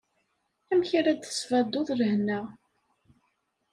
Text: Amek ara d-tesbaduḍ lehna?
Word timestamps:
Amek 0.71 0.91
ara 0.99 1.11
d-tesbaduḍ 1.13 1.89
lehna? 1.99 2.39